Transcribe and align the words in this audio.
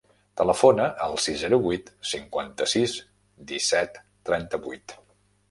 Telefona 0.39 0.87
al 1.07 1.13
sis, 1.25 1.37
zero, 1.41 1.59
vuit, 1.65 1.91
cinquanta-sis, 2.13 2.97
disset, 3.53 4.01
trenta-vuit. 4.33 4.99